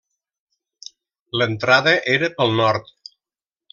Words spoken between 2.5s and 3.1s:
nord.